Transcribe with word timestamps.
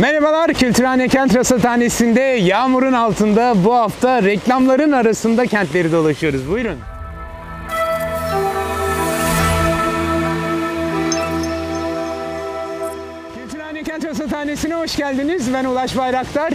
Merhabalar 0.00 0.54
Kültürhane 0.54 1.08
Kent 1.08 1.36
Rasathanesi'nde 1.36 2.20
yağmurun 2.20 2.92
altında 2.92 3.54
bu 3.64 3.74
hafta 3.74 4.22
reklamların 4.22 4.92
arasında 4.92 5.46
kentleri 5.46 5.92
dolaşıyoruz. 5.92 6.50
Buyurun. 6.50 6.78
Kültürhane 13.34 13.82
Kent 13.82 14.04
Rasathanesi'ne 14.04 14.74
hoş 14.74 14.96
geldiniz. 14.96 15.54
Ben 15.54 15.64
Ulaş 15.64 15.96
Bayraktar. 15.96 16.52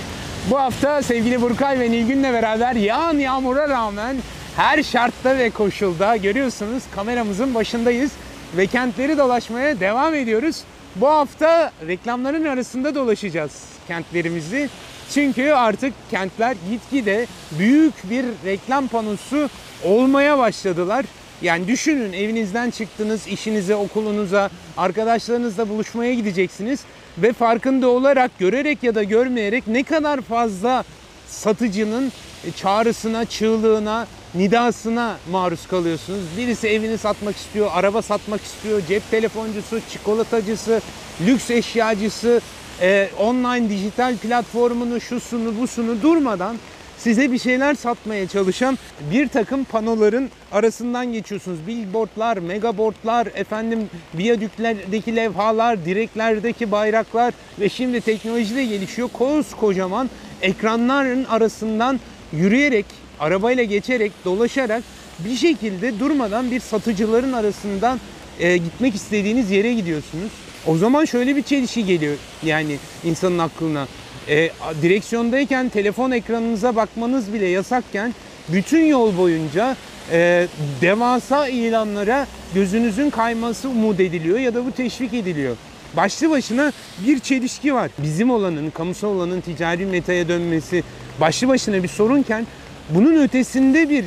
Bu 0.50 0.60
hafta 0.60 1.02
sevgili 1.02 1.42
Burkay 1.42 1.80
ve 1.80 1.92
Nilgün'le 1.92 2.34
beraber 2.34 2.76
yağan 2.76 3.18
yağmura 3.18 3.70
rağmen 3.70 4.16
her 4.56 4.84
şartta 4.84 5.38
ve 5.38 5.50
koşulda 5.50 6.18
görüyorsunuz 6.18 6.84
kameramızın 6.96 7.56
başındayız 7.56 8.12
ve 8.58 8.68
kentleri 8.68 9.18
dolaşmaya 9.18 9.80
devam 9.80 10.16
ediyoruz. 10.16 10.64
Bu 10.96 11.08
hafta 11.08 11.72
reklamların 11.88 12.46
arasında 12.46 12.96
dolaşacağız 12.96 13.64
kentlerimizi. 13.88 14.70
Çünkü 15.14 15.52
artık 15.52 15.94
kentler 16.12 16.56
gitgide 16.70 17.28
büyük 17.60 18.10
bir 18.10 18.26
reklam 18.46 18.88
panosu 18.88 19.50
olmaya 19.84 20.38
başladılar. 20.38 21.06
Yani 21.42 21.68
düşünün 21.68 22.14
evinizden 22.14 22.70
çıktınız, 22.70 23.28
işinize, 23.28 23.76
okulunuza, 23.76 24.50
arkadaşlarınızla 24.78 25.70
buluşmaya 25.70 26.14
gideceksiniz 26.14 26.80
ve 27.18 27.34
farkında 27.34 27.90
olarak, 27.90 28.40
görerek 28.40 28.84
ya 28.84 28.96
da 28.96 29.04
görmeyerek 29.04 29.68
ne 29.68 29.84
kadar 29.84 30.22
fazla 30.22 30.84
satıcının 31.28 32.12
çağrısına, 32.56 33.26
çığlığına, 33.26 34.08
nidasına 34.36 35.18
maruz 35.32 35.68
kalıyorsunuz. 35.68 36.22
Birisi 36.38 36.68
evini 36.68 36.98
satmak 36.98 37.36
istiyor, 37.36 37.70
araba 37.74 38.02
satmak 38.02 38.42
istiyor, 38.44 38.82
cep 38.88 39.12
telefoncusu, 39.12 39.80
çikolatacısı, 39.92 40.82
lüks 41.26 41.52
eşyacısı, 41.52 42.42
e, 42.82 43.10
online 43.20 43.70
dijital 43.70 44.18
platformunu, 44.18 45.02
şusunu, 45.02 45.60
busunu 45.62 46.02
durmadan 46.02 46.58
size 46.98 47.32
bir 47.32 47.40
şeyler 47.40 47.76
satmaya 47.76 48.28
çalışan 48.28 48.78
bir 49.12 49.28
takım 49.28 49.64
panoların 49.64 50.30
arasından 50.52 51.14
geçiyorsunuz. 51.14 51.68
Billboardlar, 51.68 52.38
megaboardlar, 52.38 53.28
efendim 53.36 53.90
viyadüklerdeki 54.16 55.16
levhalar, 55.16 55.86
direklerdeki 55.86 56.72
bayraklar 56.72 57.34
ve 57.60 57.70
şimdi 57.70 58.02
teknoloji 58.02 58.56
de 58.56 58.66
gelişiyor. 58.66 59.10
Koskocaman 59.14 60.10
ekranların 60.42 61.24
arasından 61.24 62.00
yürüyerek, 62.34 62.86
arabayla 63.20 63.64
geçerek, 63.64 64.12
dolaşarak 64.26 64.84
bir 65.20 65.36
şekilde 65.36 66.00
durmadan 66.00 66.52
bir 66.52 66.60
satıcıların 66.60 67.34
arasından 67.34 68.00
e, 68.40 68.58
gitmek 68.58 68.96
istediğiniz 68.96 69.52
yere 69.52 69.74
gidiyorsunuz. 69.74 70.32
O 70.68 70.78
zaman 70.78 71.06
şöyle 71.06 71.36
bir 71.36 71.44
çelişki 71.44 71.86
geliyor 71.86 72.16
yani 72.44 72.78
insanın 73.04 73.40
aklına. 73.40 73.88
E, 74.28 74.50
direksiyondayken 74.82 75.70
telefon 75.70 76.12
ekranınıza 76.12 76.76
bakmanız 76.76 77.34
bile 77.34 77.46
yasakken 77.46 78.14
bütün 78.50 78.86
yol 78.86 79.18
boyunca 79.18 79.76
e, 80.12 80.48
devasa 80.82 81.48
ilanlara 81.48 82.28
gözünüzün 82.54 83.10
kayması 83.10 83.70
umut 83.70 84.00
ediliyor 84.00 84.40
ya 84.40 84.54
da 84.54 84.66
bu 84.66 84.72
teşvik 84.72 85.14
ediliyor. 85.14 85.56
Başlı 85.98 86.30
başına 86.30 86.72
bir 87.08 87.20
çelişki 87.20 87.74
var. 87.74 87.92
Bizim 87.98 88.32
olanın, 88.32 88.70
kamusal 88.70 89.08
olanın 89.08 89.42
ticari 89.42 89.86
metaya 89.86 90.28
dönmesi 90.28 90.84
başlı 91.20 91.48
başına 91.48 91.84
bir 91.84 91.88
sorunken 91.88 92.48
bunun 92.90 93.24
ötesinde 93.24 93.90
bir 93.90 94.06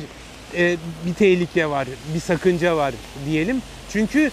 e, 0.57 0.77
bir 1.05 1.13
tehlike 1.13 1.69
var, 1.69 1.87
bir 2.15 2.19
sakınca 2.19 2.77
var 2.77 2.93
diyelim. 3.25 3.61
Çünkü 3.89 4.31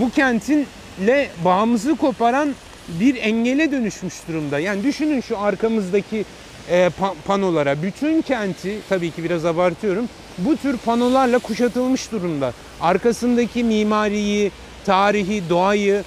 bu 0.00 0.10
kentinle 0.10 1.28
bağımızı 1.44 1.96
koparan 1.96 2.54
bir 2.88 3.16
engele 3.16 3.72
dönüşmüş 3.72 4.14
durumda. 4.28 4.58
Yani 4.58 4.84
düşünün 4.84 5.20
şu 5.20 5.38
arkamızdaki 5.38 6.24
e, 6.70 6.90
pa- 7.00 7.14
panolara. 7.26 7.82
Bütün 7.82 8.22
kenti 8.22 8.78
tabii 8.88 9.10
ki 9.10 9.24
biraz 9.24 9.44
abartıyorum. 9.44 10.08
Bu 10.38 10.56
tür 10.56 10.76
panolarla 10.76 11.38
kuşatılmış 11.38 12.12
durumda. 12.12 12.52
Arkasındaki 12.80 13.64
mimariyi, 13.64 14.50
tarihi, 14.84 15.42
doğayı, 15.50 16.02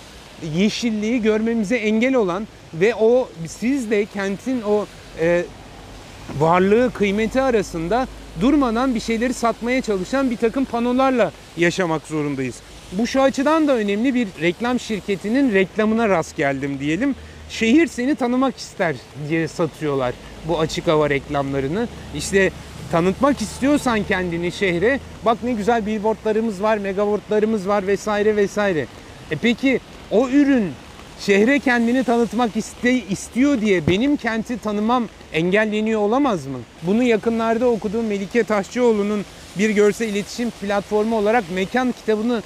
yeşilliği 0.56 1.22
görmemize 1.22 1.76
engel 1.76 2.16
olan 2.16 2.48
ve 2.74 2.96
o 2.96 3.30
sizle 3.48 4.06
kentin 4.06 4.62
o 4.62 4.86
e, 5.20 5.46
varlığı, 6.40 6.92
kıymeti 6.94 7.42
arasında 7.42 8.08
durmadan 8.42 8.96
bir 8.96 9.00
şeyleri 9.00 9.34
satmaya 9.34 9.82
çalışan 9.82 10.32
bir 10.32 10.38
takım 10.38 10.66
panolarla 10.66 11.32
yaşamak 11.58 12.08
zorundayız. 12.08 12.56
Bu 12.92 13.08
şu 13.08 13.22
açıdan 13.22 13.68
da 13.68 13.76
önemli 13.76 14.14
bir 14.14 14.28
reklam 14.42 14.80
şirketinin 14.80 15.54
reklamına 15.54 16.10
rast 16.10 16.38
geldim 16.38 16.80
diyelim. 16.80 17.16
Şehir 17.50 17.88
seni 17.88 18.16
tanımak 18.16 18.58
ister 18.58 18.96
diye 19.30 19.48
satıyorlar 19.48 20.14
bu 20.48 20.60
açık 20.60 20.88
hava 20.88 21.10
reklamlarını. 21.10 21.88
İşte 22.16 22.52
tanıtmak 22.92 23.42
istiyorsan 23.42 24.04
kendini 24.04 24.52
şehre 24.52 25.00
bak 25.26 25.38
ne 25.44 25.54
güzel 25.54 25.86
billboardlarımız 25.86 26.62
var, 26.62 26.78
megaboardlarımız 26.78 27.68
var 27.68 27.88
vesaire 27.88 28.36
vesaire. 28.36 28.86
E 29.32 29.36
peki 29.36 29.80
o 30.12 30.30
ürün 30.30 30.72
şehre 31.20 31.60
kendini 31.60 32.04
tanıtmak 32.04 32.58
iste, 32.58 32.94
istiyor 32.94 33.62
diye 33.62 33.88
benim 33.88 34.18
kenti 34.18 34.58
tanımam 34.58 35.08
engelleniyor 35.34 36.02
olamaz 36.02 36.46
mı? 36.48 36.60
Bunu 36.82 37.04
yakınlarda 37.04 37.68
okuduğum 37.68 38.06
Melike 38.06 38.44
Taşçıoğlu'nun 38.44 39.26
bir 39.58 39.70
görsel 39.70 40.10
iletişim 40.10 40.52
platformu 40.52 41.18
olarak 41.18 41.44
Mekan 41.56 41.92
kitabını 41.92 42.44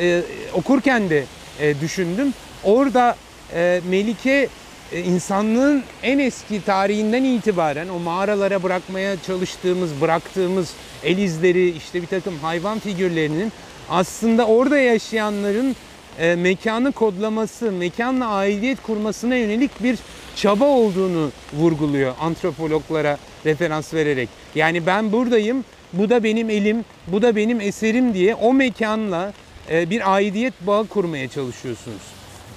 e, 0.00 0.22
okurken 0.54 1.10
de 1.10 1.24
e, 1.60 1.80
düşündüm. 1.80 2.34
Orada 2.64 3.16
e, 3.54 3.80
Melike 3.90 4.48
e, 4.92 5.00
insanlığın 5.00 5.82
en 6.02 6.18
eski 6.18 6.64
tarihinden 6.64 7.24
itibaren 7.24 7.88
o 7.88 7.98
mağaralara 7.98 8.62
bırakmaya 8.62 9.16
çalıştığımız, 9.26 10.00
bıraktığımız 10.00 10.70
el 11.04 11.18
izleri, 11.18 11.70
işte 11.70 12.02
bir 12.02 12.06
takım 12.06 12.38
hayvan 12.38 12.78
figürlerinin 12.78 13.52
aslında 13.90 14.46
orada 14.46 14.78
yaşayanların 14.78 15.76
e, 16.18 16.34
mekanı 16.34 16.92
kodlaması, 16.92 17.72
mekanla 17.72 18.26
aidiyet 18.26 18.82
kurmasına 18.82 19.36
yönelik 19.36 19.82
bir 19.82 19.98
çaba 20.36 20.64
olduğunu 20.64 21.30
vurguluyor 21.52 22.14
antropologlara 22.20 23.18
referans 23.46 23.94
vererek. 23.94 24.28
Yani 24.54 24.86
ben 24.86 25.12
buradayım, 25.12 25.64
bu 25.92 26.10
da 26.10 26.24
benim 26.24 26.50
elim, 26.50 26.84
bu 27.06 27.22
da 27.22 27.36
benim 27.36 27.60
eserim 27.60 28.14
diye 28.14 28.34
o 28.34 28.54
mekanla 28.54 29.32
e, 29.70 29.90
bir 29.90 30.14
aidiyet 30.14 30.54
bağı 30.60 30.86
kurmaya 30.86 31.28
çalışıyorsunuz. 31.28 32.02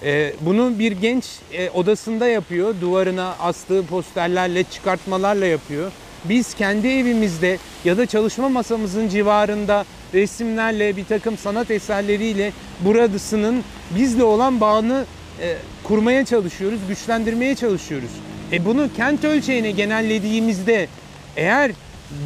E, 0.04 0.34
bunu 0.42 0.80
bir 0.80 0.92
genç 0.92 1.26
e, 1.54 1.70
odasında 1.70 2.28
yapıyor, 2.28 2.76
duvarına 2.82 3.36
astığı 3.40 3.86
posterlerle, 3.86 4.64
çıkartmalarla 4.64 5.46
yapıyor. 5.46 5.92
Biz 6.26 6.54
kendi 6.54 6.88
evimizde 6.88 7.58
ya 7.86 7.98
da 7.98 8.06
çalışma 8.06 8.50
masamızın 8.50 9.10
civarında 9.10 9.86
resimlerle, 10.16 10.98
bir 10.98 11.06
takım 11.06 11.38
sanat 11.38 11.72
eserleriyle 11.72 12.52
buradasının 12.80 13.64
bizle 13.96 14.24
olan 14.24 14.62
bağını 14.62 15.06
e, 15.42 15.56
kurmaya 15.84 16.26
çalışıyoruz, 16.26 16.80
güçlendirmeye 16.88 17.56
çalışıyoruz. 17.56 18.12
E 18.52 18.66
bunu 18.66 18.90
kent 18.98 19.24
ölçeğine 19.24 19.72
genellediğimizde 19.72 20.88
eğer 21.36 21.72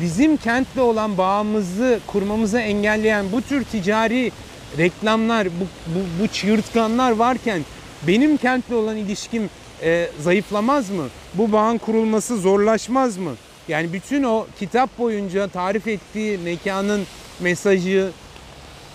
bizim 0.02 0.38
kentle 0.38 0.82
olan 0.82 1.18
bağımızı 1.18 2.00
kurmamızı 2.08 2.60
engelleyen 2.60 3.26
bu 3.32 3.42
tür 3.42 3.64
ticari 3.64 4.32
reklamlar, 4.78 5.48
bu, 5.48 5.66
bu, 5.88 6.24
bu 6.24 6.28
çığırtkanlar 6.28 7.12
varken 7.12 7.62
benim 8.08 8.38
kentle 8.38 8.76
olan 8.76 8.98
ilişkim 8.98 9.50
e, 9.84 10.10
zayıflamaz 10.20 10.90
mı? 10.90 11.08
Bu 11.34 11.52
bağın 11.52 11.78
kurulması 11.78 12.38
zorlaşmaz 12.38 13.18
mı? 13.18 13.32
Yani 13.68 13.94
bütün 13.94 14.24
o 14.24 14.48
kitap 14.60 15.00
boyunca 15.00 15.48
tarif 15.48 15.88
ettiği 15.88 16.38
mekanın 16.38 17.02
mesajı, 17.42 18.10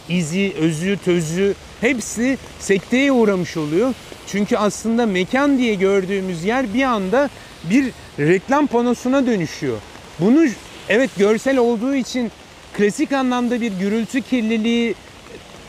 izi, 0.08 0.52
özü, 0.58 0.98
tözü 1.04 1.54
hepsi 1.80 2.38
sekteye 2.60 3.12
uğramış 3.12 3.56
oluyor. 3.56 3.94
Çünkü 4.26 4.56
aslında 4.56 5.06
mekan 5.06 5.58
diye 5.58 5.74
gördüğümüz 5.74 6.44
yer 6.44 6.74
bir 6.74 6.82
anda 6.82 7.30
bir 7.70 7.90
reklam 8.18 8.66
panosuna 8.66 9.26
dönüşüyor. 9.26 9.78
Bunu 10.20 10.46
evet 10.88 11.10
görsel 11.18 11.58
olduğu 11.58 11.94
için 11.94 12.32
klasik 12.76 13.12
anlamda 13.12 13.60
bir 13.60 13.72
gürültü 13.72 14.22
kirliliği 14.22 14.94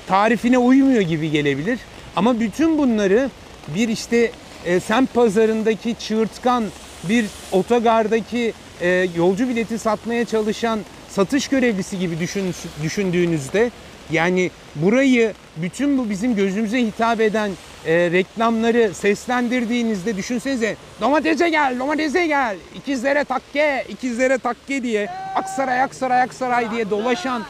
tarifine 0.07 0.57
uymuyor 0.57 1.01
gibi 1.01 1.31
gelebilir. 1.31 1.79
Ama 2.15 2.39
bütün 2.39 2.77
bunları 2.77 3.29
bir 3.75 3.89
işte 3.89 4.31
e, 4.65 4.79
semt 4.79 5.13
pazarındaki 5.13 5.95
çığırtkan, 5.99 6.63
bir 7.09 7.25
otogardaki 7.51 8.53
e, 8.81 9.07
yolcu 9.17 9.49
bileti 9.49 9.79
satmaya 9.79 10.25
çalışan 10.25 10.79
satış 11.15 11.47
görevlisi 11.47 11.99
gibi 11.99 12.19
düşün, 12.19 12.55
düşündüğünüzde 12.83 13.71
yani 14.11 14.51
burayı 14.75 15.33
bütün 15.57 15.97
bu 15.97 16.09
bizim 16.09 16.35
gözümüze 16.35 16.79
hitap 16.79 17.21
eden 17.21 17.51
e, 17.85 18.11
reklamları 18.11 18.93
seslendirdiğinizde 18.93 20.17
düşünsenize 20.17 20.75
domatese 21.01 21.49
gel, 21.49 21.79
domatese 21.79 22.27
gel, 22.27 22.57
ikizlere 22.75 23.23
takke, 23.23 23.85
ikizlere 23.89 24.37
takke 24.37 24.83
diye 24.83 25.09
Aksaray, 25.35 25.81
Aksaray, 25.81 26.21
Aksaray 26.21 26.71
diye 26.71 26.89
dolaşan 26.89 27.43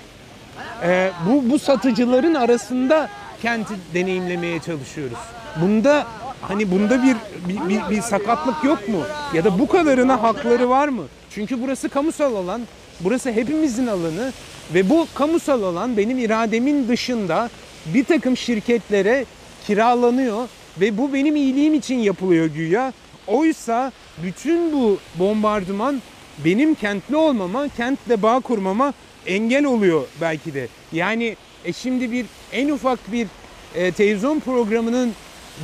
ee, 0.83 1.11
bu, 1.27 1.49
bu 1.49 1.59
satıcıların 1.59 2.33
arasında 2.33 3.09
kenti 3.41 3.73
deneyimlemeye 3.93 4.59
çalışıyoruz. 4.59 5.17
Bunda 5.61 6.07
hani 6.41 6.71
bunda 6.71 7.03
bir, 7.03 7.15
bir, 7.47 7.69
bir, 7.69 7.89
bir 7.89 8.01
sakatlık 8.01 8.63
yok 8.63 8.87
mu? 8.87 9.01
Ya 9.33 9.43
da 9.43 9.59
bu 9.59 9.67
kadarına 9.67 10.23
hakları 10.23 10.69
var 10.69 10.87
mı? 10.87 11.03
Çünkü 11.29 11.61
burası 11.61 11.89
kamusal 11.89 12.35
alan, 12.35 12.61
burası 12.99 13.31
hepimizin 13.31 13.87
alanı 13.87 14.33
ve 14.73 14.89
bu 14.89 15.07
kamusal 15.15 15.63
alan 15.63 15.97
benim 15.97 16.17
irademin 16.17 16.87
dışında 16.87 17.49
bir 17.85 18.03
takım 18.03 18.37
şirketlere 18.37 19.25
kiralanıyor 19.67 20.47
ve 20.81 20.97
bu 20.97 21.13
benim 21.13 21.35
iyiliğim 21.35 21.73
için 21.73 21.95
yapılıyor 21.95 22.45
güya. 22.45 22.93
Oysa 23.27 23.91
bütün 24.23 24.73
bu 24.73 24.99
bombardıman 25.15 26.01
benim 26.45 26.75
kentli 26.75 27.15
olmama, 27.15 27.67
kentle 27.67 28.21
bağ 28.21 28.39
kurmama 28.39 28.93
engel 29.25 29.65
oluyor 29.65 30.03
belki 30.21 30.53
de. 30.53 30.67
Yani 30.91 31.35
e 31.65 31.73
şimdi 31.73 32.11
bir 32.11 32.25
en 32.51 32.69
ufak 32.69 33.11
bir 33.11 33.27
e, 33.75 33.91
televizyon 33.91 34.39
programının 34.39 35.13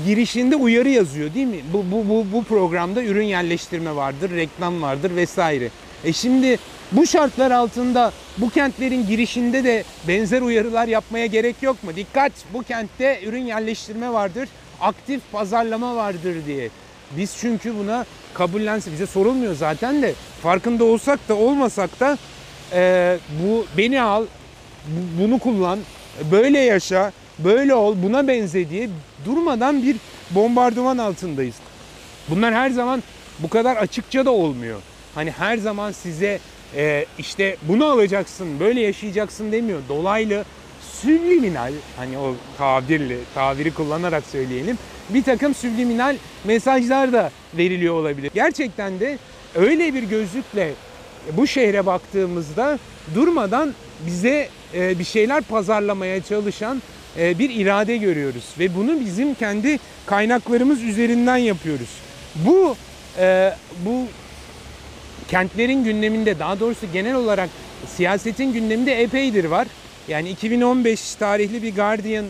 girişinde 0.05 0.55
uyarı 0.55 0.89
yazıyor 0.89 1.33
değil 1.33 1.47
mi? 1.47 1.59
Bu, 1.73 1.85
bu, 1.91 2.09
bu, 2.09 2.25
bu 2.33 2.43
programda 2.43 3.03
ürün 3.03 3.25
yerleştirme 3.25 3.95
vardır, 3.95 4.31
reklam 4.31 4.81
vardır 4.81 5.15
vesaire. 5.15 5.69
E 6.03 6.13
şimdi 6.13 6.59
bu 6.91 7.07
şartlar 7.07 7.51
altında 7.51 8.11
bu 8.38 8.49
kentlerin 8.49 9.07
girişinde 9.07 9.63
de 9.63 9.83
benzer 10.07 10.41
uyarılar 10.41 10.88
yapmaya 10.88 11.25
gerek 11.25 11.55
yok 11.63 11.83
mu? 11.83 11.95
Dikkat 11.95 12.31
bu 12.53 12.63
kentte 12.63 13.19
ürün 13.25 13.45
yerleştirme 13.45 14.13
vardır, 14.13 14.49
aktif 14.81 15.21
pazarlama 15.31 15.95
vardır 15.95 16.35
diye. 16.47 16.69
Biz 17.17 17.38
çünkü 17.41 17.77
buna 17.79 18.05
kabullense 18.33 18.91
bize 18.91 19.05
sorulmuyor 19.07 19.55
zaten 19.55 20.01
de 20.01 20.13
farkında 20.43 20.83
olsak 20.83 21.29
da 21.29 21.35
olmasak 21.35 21.99
da 21.99 22.17
e, 22.73 23.17
bu 23.43 23.65
beni 23.77 24.01
al, 24.01 24.25
bu- 24.88 25.23
bunu 25.23 25.39
kullan, 25.39 25.79
böyle 26.31 26.59
yaşa, 26.59 27.11
böyle 27.39 27.75
ol, 27.75 27.95
buna 28.03 28.27
benze 28.27 28.69
diye 28.69 28.89
durmadan 29.25 29.83
bir 29.83 29.95
bombardıman 30.31 30.97
altındayız. 30.97 31.55
Bunlar 32.29 32.53
her 32.53 32.69
zaman 32.69 33.03
bu 33.39 33.49
kadar 33.49 33.75
açıkça 33.75 34.25
da 34.25 34.31
olmuyor. 34.31 34.79
Hani 35.15 35.31
her 35.31 35.57
zaman 35.57 35.91
size 35.91 36.39
e, 36.75 37.06
işte 37.18 37.57
bunu 37.62 37.85
alacaksın, 37.85 38.59
böyle 38.59 38.81
yaşayacaksın 38.81 39.51
demiyor. 39.51 39.79
Dolaylı, 39.89 40.45
subliminal 41.01 41.73
hani 41.97 42.18
o 42.18 42.35
tabirli, 42.57 43.18
tabiri 43.35 43.73
kullanarak 43.73 44.23
söyleyelim. 44.25 44.77
Bir 45.09 45.23
takım 45.23 45.56
subliminal 45.56 46.15
mesajlar 46.44 47.13
da 47.13 47.31
veriliyor 47.57 47.95
olabilir. 47.95 48.31
Gerçekten 48.33 49.00
de 49.00 49.18
öyle 49.56 49.94
bir 49.94 50.03
gözlükle 50.03 50.73
bu 51.31 51.47
şehre 51.47 51.85
baktığımızda 51.85 52.79
durmadan 53.15 53.74
bize 54.06 54.50
e, 54.74 55.00
bir 55.00 55.03
şeyler 55.03 55.44
pazarlamaya 55.44 56.24
çalışan 56.24 56.81
e, 57.19 57.39
bir 57.39 57.50
irade 57.50 57.97
görüyoruz 57.97 58.45
ve 58.59 58.75
bunu 58.75 59.00
bizim 59.00 59.33
kendi 59.33 59.79
kaynaklarımız 60.06 60.83
üzerinden 60.83 61.38
yapıyoruz. 61.38 61.89
Bu 62.35 62.75
e, 63.19 63.53
bu 63.85 64.06
kentlerin 65.31 65.83
gündeminde 65.83 66.39
daha 66.39 66.59
doğrusu 66.59 66.85
genel 66.93 67.15
olarak 67.15 67.49
siyasetin 67.95 68.53
gündeminde 68.53 69.01
epeydir 69.01 69.45
var. 69.45 69.67
Yani 70.07 70.29
2015 70.29 71.15
tarihli 71.15 71.63
bir 71.63 71.75
Guardian 71.75 72.25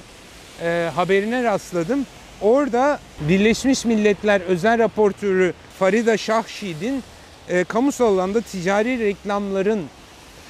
e, 0.63 0.89
haberine 0.95 1.43
rastladım. 1.43 2.05
Orada 2.41 2.99
Birleşmiş 3.19 3.85
Milletler 3.85 4.41
özel 4.41 4.79
raportörü 4.79 5.53
Farida 5.79 6.17
Şahşid'in 6.17 7.03
e, 7.49 7.63
kamusal 7.63 8.17
alanda 8.17 8.41
ticari 8.41 8.99
reklamların 8.99 9.85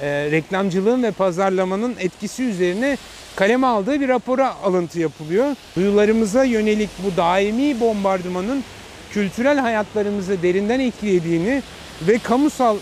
e, 0.01 0.07
reklamcılığın 0.31 1.03
ve 1.03 1.11
pazarlamanın 1.11 1.95
etkisi 1.99 2.43
üzerine 2.43 2.97
kaleme 3.35 3.67
aldığı 3.67 4.01
bir 4.01 4.07
rapora 4.07 4.55
alıntı 4.63 4.99
yapılıyor. 4.99 5.55
Duyularımıza 5.75 6.43
yönelik 6.43 6.89
bu 7.03 7.17
daimi 7.17 7.79
bombardımanın 7.79 8.63
kültürel 9.11 9.57
hayatlarımızı 9.59 10.43
derinden 10.43 10.79
etkilediğini 10.79 11.61
ve 12.07 12.17
kamusal 12.17 12.77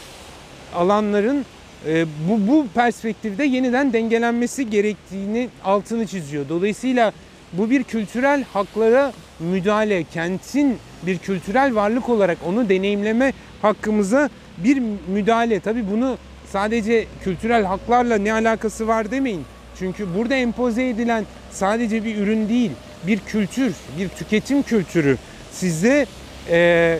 alanların 0.75 1.45
e, 1.87 2.05
bu, 2.29 2.47
bu 2.47 2.67
perspektifte 2.75 3.45
yeniden 3.45 3.93
dengelenmesi 3.93 4.69
gerektiğini 4.69 5.49
altını 5.63 6.07
çiziyor. 6.07 6.49
Dolayısıyla 6.49 7.11
bu 7.53 7.69
bir 7.69 7.83
kültürel 7.83 8.43
haklara 8.53 9.13
müdahale, 9.39 10.03
kentin 10.03 10.77
bir 11.03 11.17
kültürel 11.17 11.75
varlık 11.75 12.09
olarak 12.09 12.37
onu 12.47 12.69
deneyimleme 12.69 13.33
hakkımıza 13.61 14.29
bir 14.57 14.81
müdahale. 15.07 15.59
Tabii 15.59 15.91
bunu 15.91 16.17
sadece 16.51 17.05
kültürel 17.23 17.63
haklarla 17.63 18.17
ne 18.17 18.33
alakası 18.33 18.87
var 18.87 19.11
demeyin. 19.11 19.43
Çünkü 19.79 20.07
burada 20.17 20.35
empoze 20.35 20.89
edilen 20.89 21.25
sadece 21.51 22.03
bir 22.03 22.17
ürün 22.17 22.49
değil, 22.49 22.71
bir 23.07 23.19
kültür, 23.19 23.73
bir 23.99 24.09
tüketim 24.09 24.63
kültürü. 24.63 25.17
Size 25.51 26.05
e, 26.49 26.99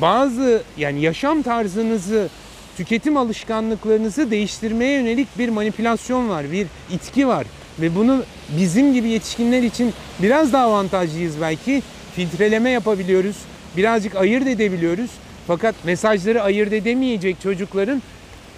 bazı 0.00 0.62
yani 0.76 1.00
yaşam 1.00 1.42
tarzınızı, 1.42 2.28
tüketim 2.76 3.16
alışkanlıklarınızı 3.16 4.30
değiştirmeye 4.30 4.92
yönelik 4.92 5.38
bir 5.38 5.48
manipülasyon 5.48 6.28
var, 6.28 6.52
bir 6.52 6.66
itki 6.90 7.28
var. 7.28 7.46
Ve 7.80 7.94
bunu 7.94 8.24
bizim 8.58 8.94
gibi 8.94 9.08
yetişkinler 9.08 9.62
için 9.62 9.92
biraz 10.22 10.52
daha 10.52 10.64
avantajlıyız 10.64 11.40
belki. 11.40 11.82
Filtreleme 12.16 12.70
yapabiliyoruz, 12.70 13.36
birazcık 13.76 14.16
ayırt 14.16 14.46
edebiliyoruz. 14.46 15.10
Fakat 15.46 15.74
mesajları 15.84 16.42
ayırt 16.42 16.72
edemeyecek 16.72 17.40
çocukların 17.42 18.02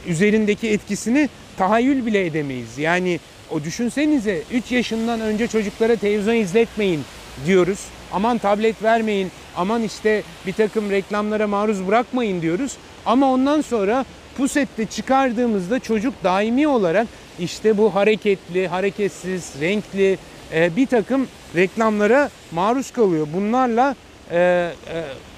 üzerindeki 0.07 0.69
etkisini 0.69 1.29
tahayyül 1.57 2.07
bile 2.07 2.27
edemeyiz. 2.27 2.79
Yani 2.79 3.21
o 3.51 3.65
düşünsenize 3.65 4.43
3 4.53 4.73
yaşından 4.73 5.21
önce 5.21 5.47
çocuklara 5.47 5.97
televizyon 5.97 6.35
izletmeyin 6.35 7.01
diyoruz. 7.47 7.79
Aman 8.13 8.39
tablet 8.39 8.83
vermeyin, 8.83 9.31
aman 9.57 9.83
işte 9.83 10.23
bir 10.47 10.53
takım 10.53 10.91
reklamlara 10.91 11.47
maruz 11.47 11.87
bırakmayın 11.87 12.43
diyoruz. 12.43 12.77
Ama 13.07 13.33
ondan 13.33 13.61
sonra 13.61 14.05
pusette 14.37 14.87
çıkardığımızda 14.87 15.79
çocuk 15.79 16.15
daimi 16.25 16.69
olarak 16.69 17.07
işte 17.39 17.79
bu 17.79 17.95
hareketli, 17.95 18.69
hareketsiz, 18.69 19.53
renkli 19.61 20.19
e, 20.55 20.77
bir 20.77 20.87
takım 20.87 21.29
reklamlara 21.57 22.31
maruz 22.53 22.91
kalıyor. 22.91 23.27
Bunlarla 23.35 23.97
e, 24.31 24.37
e, 24.39 24.71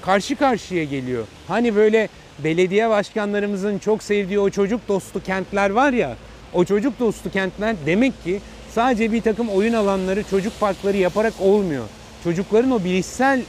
karşı 0.01 0.35
karşıya 0.35 0.83
geliyor. 0.83 1.25
Hani 1.47 1.75
böyle 1.75 2.09
belediye 2.43 2.89
başkanlarımızın 2.89 3.79
çok 3.79 4.03
sevdiği 4.03 4.39
o 4.39 4.49
çocuk 4.49 4.87
dostu 4.87 5.23
kentler 5.23 5.69
var 5.69 5.93
ya, 5.93 6.15
o 6.53 6.65
çocuk 6.65 6.99
dostu 6.99 7.31
kentler 7.31 7.75
demek 7.85 8.23
ki 8.23 8.39
sadece 8.75 9.11
bir 9.11 9.21
takım 9.21 9.49
oyun 9.49 9.73
alanları, 9.73 10.23
çocuk 10.23 10.59
parkları 10.59 10.97
yaparak 10.97 11.33
olmuyor. 11.39 11.85
Çocukların 12.23 12.71
o 12.71 12.83
bilişsel 12.83 13.41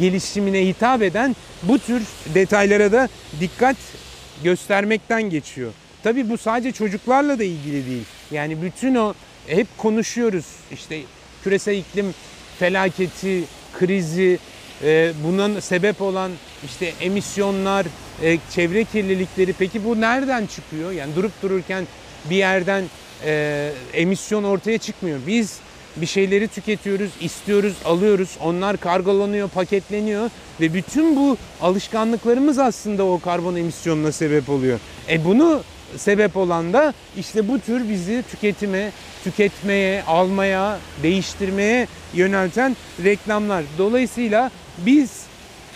gelişimine 0.00 0.66
hitap 0.66 1.02
eden 1.02 1.36
bu 1.62 1.78
tür 1.78 2.02
detaylara 2.34 2.92
da 2.92 3.08
dikkat 3.40 3.76
göstermekten 4.44 5.22
geçiyor. 5.22 5.72
Tabii 6.02 6.30
bu 6.30 6.38
sadece 6.38 6.72
çocuklarla 6.72 7.38
da 7.38 7.44
ilgili 7.44 7.86
değil. 7.86 8.04
Yani 8.30 8.62
bütün 8.62 8.94
o 8.94 9.14
hep 9.46 9.66
konuşuyoruz 9.78 10.46
işte 10.72 11.00
küresel 11.44 11.76
iklim 11.78 12.14
felaketi, 12.58 13.44
krizi, 13.78 14.38
e, 14.82 15.12
bunun 15.24 15.60
sebep 15.60 16.02
olan 16.02 16.30
işte 16.64 16.92
emisyonlar, 17.00 17.86
e, 18.22 18.38
çevre 18.54 18.84
kirlilikleri. 18.84 19.52
Peki 19.52 19.84
bu 19.84 20.00
nereden 20.00 20.46
çıkıyor? 20.46 20.92
Yani 20.92 21.16
durup 21.16 21.42
dururken 21.42 21.86
bir 22.30 22.36
yerden 22.36 22.84
e, 23.24 23.72
emisyon 23.92 24.44
ortaya 24.44 24.78
çıkmıyor. 24.78 25.18
Biz 25.26 25.58
bir 26.00 26.06
şeyleri 26.06 26.48
tüketiyoruz, 26.48 27.10
istiyoruz, 27.20 27.74
alıyoruz. 27.84 28.36
Onlar 28.42 28.76
kargolanıyor, 28.76 29.48
paketleniyor 29.48 30.30
ve 30.60 30.74
bütün 30.74 31.16
bu 31.16 31.36
alışkanlıklarımız 31.60 32.58
aslında 32.58 33.04
o 33.04 33.20
karbon 33.20 33.56
emisyonuna 33.56 34.12
sebep 34.12 34.48
oluyor. 34.48 34.78
E 35.08 35.24
bunu 35.24 35.62
sebep 35.96 36.36
olan 36.36 36.72
da 36.72 36.94
işte 37.18 37.48
bu 37.48 37.58
tür 37.58 37.88
bizi 37.88 38.24
tüketime, 38.30 38.90
tüketmeye, 39.24 40.02
almaya, 40.02 40.78
değiştirmeye 41.02 41.86
yönelten 42.14 42.76
reklamlar. 43.04 43.64
Dolayısıyla 43.78 44.50
biz 44.78 45.22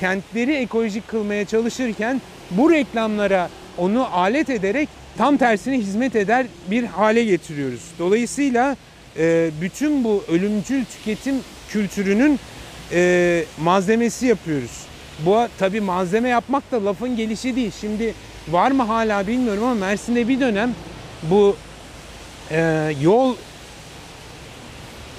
kentleri 0.00 0.55
ekolojik 0.55 1.09
kılmaya 1.09 1.45
çalışırken 1.45 2.23
bu 2.50 2.71
reklamlara 2.71 3.49
onu 3.79 4.17
alet 4.17 4.50
ederek 4.50 4.89
tam 5.19 5.37
tersine 5.37 5.79
hizmet 5.79 6.17
eder 6.17 6.47
bir 6.71 6.85
hale 6.85 7.25
getiriyoruz. 7.25 7.81
Dolayısıyla 7.99 8.77
e, 9.19 9.50
bütün 9.61 10.05
bu 10.05 10.25
ölümcül 10.29 10.85
tüketim 10.85 11.35
kültürünün 11.71 12.40
e, 12.93 13.45
malzemesi 13.62 14.26
yapıyoruz. 14.26 14.71
Bu 15.26 15.49
tabi 15.59 15.81
malzeme 15.81 16.29
yapmak 16.29 16.73
da 16.73 16.85
lafın 16.85 17.17
gelişi 17.17 17.57
değil. 17.57 17.73
Şimdi 17.81 18.14
var 18.49 18.71
mı 18.71 18.83
hala 18.83 19.26
bilmiyorum 19.26 19.62
ama 19.64 19.75
Mersin'de 19.75 20.29
bir 20.29 20.40
dönem 20.40 20.75
bu 21.23 21.57
e, 22.50 22.93
yol 23.02 23.35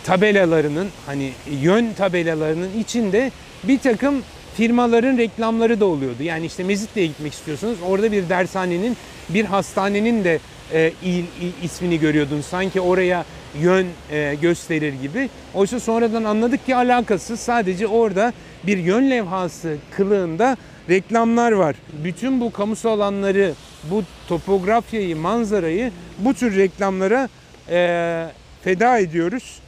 tabelalarının 0.04 0.88
hani 1.06 1.32
yön 1.62 1.94
tabelalarının 1.94 2.70
içinde 2.80 3.32
bir 3.64 3.80
takım 3.80 4.24
firmaların 4.58 5.18
reklamları 5.18 5.80
da 5.80 5.86
oluyordu. 5.86 6.24
Yani 6.24 6.46
işte 6.46 6.64
Mezitli'ye 6.64 7.08
gitmek 7.08 7.34
istiyorsanız 7.34 7.78
orada 7.88 8.12
bir 8.12 8.30
dershanenin, 8.30 8.98
bir 9.30 9.46
hastanenin 9.46 10.24
de 10.24 10.40
e, 10.74 10.92
il, 11.04 11.18
il- 11.42 11.64
ismini 11.64 12.00
görüyordun. 12.00 12.42
Sanki 12.42 12.82
oraya 12.82 13.26
yön 13.60 13.88
e, 14.12 14.36
gösterir 14.42 14.94
gibi. 14.94 15.30
Oysa 15.54 15.80
sonradan 15.80 16.24
anladık 16.24 16.66
ki 16.66 16.76
alakasız. 16.76 17.40
Sadece 17.40 17.88
orada 17.88 18.34
bir 18.64 18.78
yön 18.78 19.10
levhası 19.10 19.76
kılığında 19.92 20.58
reklamlar 20.90 21.52
var. 21.52 21.76
Bütün 22.04 22.42
bu 22.42 22.52
kamusal 22.52 22.92
alanları, 22.92 23.54
bu 23.92 24.04
topografyayı, 24.28 25.16
manzarayı 25.16 25.92
bu 26.20 26.34
tür 26.34 26.56
reklamlara 26.56 27.30
eee, 27.72 28.28
feda 28.64 28.98
ediyoruz. 28.98 29.60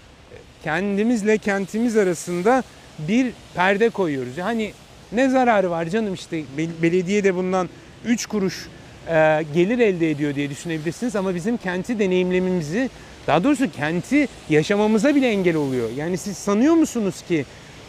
Kendimizle 0.64 1.38
kentimiz 1.38 1.98
arasında 1.98 2.64
bir 3.00 3.28
perde 3.56 3.90
koyuyoruz. 3.90 4.38
Hani 4.38 4.72
ne 5.12 5.30
zararı 5.30 5.70
var 5.72 5.86
canım 5.86 6.14
işte 6.14 6.42
bel- 6.58 6.82
belediye 6.82 7.24
de 7.24 7.36
bundan 7.36 7.70
3 8.06 8.26
kuruş 8.26 8.68
e, 9.08 9.44
gelir 9.54 9.80
elde 9.80 10.12
ediyor 10.12 10.36
diye 10.36 10.50
düşünebilirsiniz 10.50 11.16
ama 11.16 11.36
bizim 11.36 11.58
kenti 11.58 12.00
deneyimlememizi 12.00 12.90
daha 13.28 13.44
doğrusu 13.44 13.72
kenti 13.72 14.28
yaşamamıza 14.50 15.16
bile 15.16 15.30
engel 15.30 15.56
oluyor. 15.56 15.90
Yani 15.98 16.18
siz 16.18 16.38
sanıyor 16.38 16.74
musunuz 16.74 17.16
ki 17.28 17.46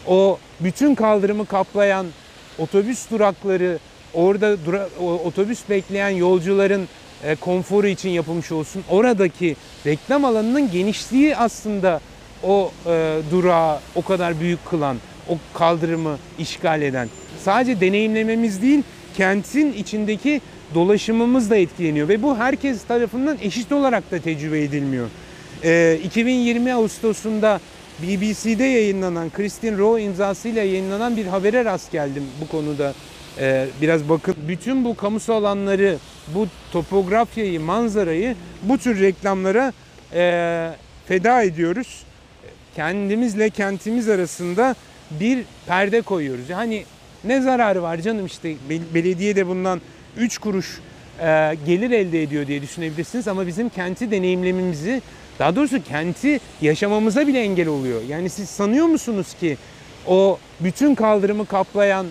o 0.07 0.39
bütün 0.59 0.95
kaldırımı 0.95 1.45
kaplayan 1.45 2.05
otobüs 2.57 3.11
durakları 3.11 3.79
orada 4.13 4.57
dura- 4.65 4.89
otobüs 5.25 5.69
bekleyen 5.69 6.09
yolcuların 6.09 6.87
e, 7.23 7.35
konforu 7.35 7.87
için 7.87 8.09
yapılmış 8.09 8.51
olsun. 8.51 8.83
Oradaki 8.89 9.55
reklam 9.85 10.25
alanının 10.25 10.71
genişliği 10.71 11.35
aslında 11.35 12.01
o 12.43 12.71
e, 12.87 13.17
durağı 13.31 13.79
o 13.95 14.01
kadar 14.01 14.39
büyük 14.39 14.65
kılan, 14.65 14.97
o 15.29 15.37
kaldırımı 15.53 16.17
işgal 16.39 16.81
eden. 16.81 17.09
Sadece 17.43 17.81
deneyimlememiz 17.81 18.61
değil, 18.61 18.83
kentin 19.17 19.73
içindeki 19.73 20.41
dolaşımımız 20.75 21.49
da 21.49 21.55
etkileniyor 21.57 22.07
ve 22.07 22.23
bu 22.23 22.37
herkes 22.37 22.83
tarafından 22.83 23.37
eşit 23.41 23.71
olarak 23.71 24.11
da 24.11 24.19
tecrübe 24.19 24.63
edilmiyor. 24.63 25.07
E, 25.65 25.99
2020 26.03 26.73
Ağustos'unda 26.73 27.59
BBC'de 28.03 28.63
yayınlanan, 28.63 29.29
Christine 29.29 29.77
Rowe 29.77 30.03
imzasıyla 30.03 30.63
yayınlanan 30.63 31.17
bir 31.17 31.25
habere 31.25 31.65
rast 31.65 31.91
geldim 31.91 32.23
bu 32.41 32.47
konuda. 32.47 32.93
E, 33.39 33.67
biraz 33.81 34.09
bakın. 34.09 34.35
Bütün 34.47 34.85
bu 34.85 34.95
kamusal 34.95 35.35
alanları, 35.35 35.97
bu 36.35 36.47
topografyayı, 36.71 37.59
manzarayı 37.59 38.35
bu 38.63 38.77
tür 38.77 38.99
reklamlara 38.99 39.73
e, 40.13 40.71
feda 41.07 41.43
ediyoruz 41.43 42.03
kendimizle 42.75 43.49
kentimiz 43.49 44.09
arasında 44.09 44.75
bir 45.11 45.39
perde 45.67 46.01
koyuyoruz. 46.01 46.49
Hani 46.49 46.83
ne 47.23 47.41
zararı 47.41 47.81
var 47.83 47.97
canım 47.97 48.25
işte 48.25 48.55
bel- 48.69 48.93
belediye 48.93 49.35
de 49.35 49.47
bundan 49.47 49.81
3 50.17 50.37
kuruş 50.37 50.79
e, 51.19 51.55
gelir 51.65 51.91
elde 51.91 52.23
ediyor 52.23 52.47
diye 52.47 52.61
düşünebilirsiniz 52.61 53.27
ama 53.27 53.47
bizim 53.47 53.69
kenti 53.69 54.11
deneyimlememizi 54.11 55.01
daha 55.39 55.55
doğrusu 55.55 55.83
kenti 55.83 56.39
yaşamamıza 56.61 57.27
bile 57.27 57.41
engel 57.41 57.67
oluyor. 57.67 58.01
Yani 58.09 58.29
siz 58.29 58.49
sanıyor 58.49 58.85
musunuz 58.85 59.27
ki 59.39 59.57
o 60.07 60.37
bütün 60.59 60.95
kaldırımı 60.95 61.45
kaplayan 61.45 62.05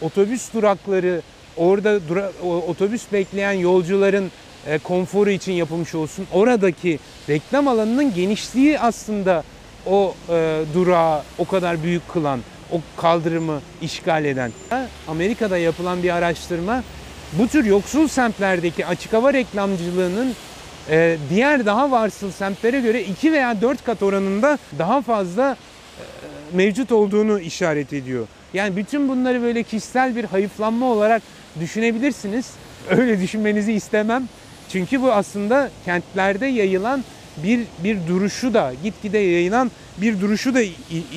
otobüs 0.00 0.52
durakları 0.54 1.22
orada 1.56 2.00
dura- 2.08 2.32
otobüs 2.68 3.02
bekleyen 3.12 3.52
yolcuların 3.52 4.30
e, 4.66 4.78
konforu 4.78 5.30
için 5.30 5.52
yapılmış 5.52 5.94
olsun. 5.94 6.26
Oradaki 6.32 6.98
reklam 7.28 7.68
alanının 7.68 8.14
genişliği 8.14 8.78
aslında 8.80 9.44
o 9.86 10.14
e, 10.30 10.60
durağı 10.74 11.22
o 11.38 11.44
kadar 11.44 11.82
büyük 11.82 12.08
kılan, 12.08 12.40
o 12.72 12.80
kaldırımı 12.96 13.60
işgal 13.82 14.24
eden. 14.24 14.52
Amerika'da 15.08 15.58
yapılan 15.58 16.02
bir 16.02 16.10
araştırma 16.10 16.82
bu 17.32 17.48
tür 17.48 17.64
yoksul 17.64 18.08
semtlerdeki 18.08 18.86
açık 18.86 19.12
hava 19.12 19.32
reklamcılığının 19.32 20.34
e, 20.90 21.16
diğer 21.30 21.66
daha 21.66 21.90
varsıl 21.90 22.32
semtlere 22.32 22.80
göre 22.80 23.02
2 23.04 23.32
veya 23.32 23.60
4 23.60 23.84
kat 23.84 24.02
oranında 24.02 24.58
daha 24.78 25.02
fazla 25.02 25.52
e, 25.52 26.02
mevcut 26.56 26.92
olduğunu 26.92 27.40
işaret 27.40 27.92
ediyor. 27.92 28.26
Yani 28.54 28.76
bütün 28.76 29.08
bunları 29.08 29.42
böyle 29.42 29.62
kişisel 29.62 30.16
bir 30.16 30.24
hayıflanma 30.24 30.86
olarak 30.86 31.22
düşünebilirsiniz. 31.60 32.50
Öyle 32.90 33.20
düşünmenizi 33.20 33.72
istemem. 33.72 34.28
Çünkü 34.68 35.02
bu 35.02 35.12
aslında 35.12 35.70
kentlerde 35.84 36.46
yayılan 36.46 37.04
bir 37.42 37.60
bir 37.84 38.06
duruşu 38.08 38.54
da 38.54 38.72
gitgide 38.82 39.18
yayılan 39.18 39.70
bir 39.96 40.20
duruşu 40.20 40.54
da 40.54 40.60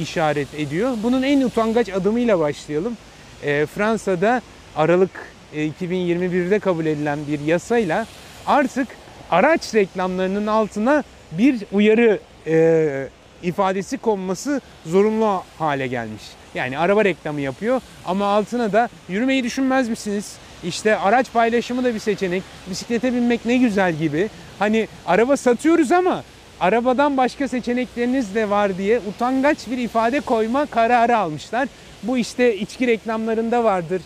işaret 0.01 0.53
ediyor. 0.53 0.97
Bunun 1.03 1.23
en 1.23 1.41
utangaç 1.41 1.89
adımıyla 1.89 2.39
başlayalım. 2.39 2.97
E, 3.43 3.65
Fransa'da 3.65 4.41
Aralık 4.75 5.11
e, 5.53 5.67
2021'de 5.67 6.59
kabul 6.59 6.85
edilen 6.85 7.19
bir 7.27 7.39
yasayla 7.39 8.05
artık 8.47 8.87
araç 9.31 9.75
reklamlarının 9.75 10.47
altına 10.47 11.03
bir 11.31 11.63
uyarı 11.71 12.19
e, 12.47 13.07
ifadesi 13.43 13.97
konması 13.97 14.61
zorunlu 14.85 15.43
hale 15.59 15.87
gelmiş. 15.87 16.23
Yani 16.55 16.77
araba 16.77 17.05
reklamı 17.05 17.41
yapıyor 17.41 17.81
ama 18.05 18.25
altına 18.25 18.73
da 18.73 18.89
yürümeyi 19.09 19.43
düşünmez 19.43 19.89
misiniz? 19.89 20.35
İşte 20.63 20.97
araç 20.97 21.33
paylaşımı 21.33 21.83
da 21.83 21.93
bir 21.93 21.99
seçenek. 21.99 22.43
Bisiklete 22.69 23.13
binmek 23.13 23.45
ne 23.45 23.57
güzel 23.57 23.95
gibi. 23.95 24.29
Hani 24.59 24.87
araba 25.05 25.37
satıyoruz 25.37 25.91
ama 25.91 26.23
arabadan 26.59 27.17
başka 27.17 27.47
seçenekleriniz 27.47 28.35
de 28.35 28.49
var 28.49 28.77
diye 28.77 28.99
utangaç 28.99 29.57
bir 29.67 29.77
ifade 29.77 30.19
koyma 30.19 30.65
kararı 30.65 31.17
almışlar. 31.17 31.67
Bu 32.03 32.17
işte 32.17 32.57
içki 32.57 32.87
reklamlarında 32.87 33.63
vardır. 33.63 34.01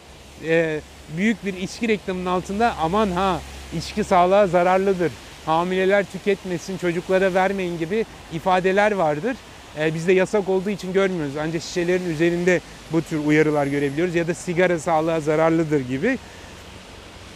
Ee, 0.47 0.79
büyük 1.17 1.45
bir 1.45 1.53
içki 1.53 1.87
reklamının 1.87 2.25
altında 2.25 2.73
aman 2.81 3.11
ha 3.11 3.39
içki 3.77 4.03
sağlığa 4.03 4.47
zararlıdır. 4.47 5.11
Hamileler 5.45 6.05
tüketmesin, 6.05 6.77
çocuklara 6.77 7.33
vermeyin 7.33 7.77
gibi 7.77 8.05
ifadeler 8.33 8.91
vardır. 8.91 9.35
Ee, 9.79 9.93
bizde 9.93 10.13
yasak 10.13 10.49
olduğu 10.49 10.69
için 10.69 10.93
görmüyoruz. 10.93 11.33
Ancak 11.41 11.61
şişelerin 11.61 12.09
üzerinde 12.09 12.61
bu 12.91 13.01
tür 13.01 13.25
uyarılar 13.25 13.67
görebiliyoruz 13.67 14.15
ya 14.15 14.27
da 14.27 14.33
sigara 14.33 14.79
sağlığa 14.79 15.19
zararlıdır 15.19 15.79
gibi. 15.79 16.17